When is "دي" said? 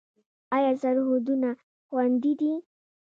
2.39-2.51